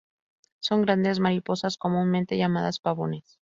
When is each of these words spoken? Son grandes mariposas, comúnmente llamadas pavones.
Son 0.61 0.81
grandes 0.81 1.19
mariposas, 1.19 1.77
comúnmente 1.77 2.35
llamadas 2.35 2.79
pavones. 2.79 3.23